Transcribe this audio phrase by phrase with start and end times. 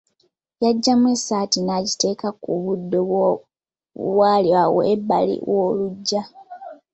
[0.63, 2.99] Yaggyamu essaati n'agiteeka ku buddo
[3.99, 6.23] obwali awo ebbali w’oluggya.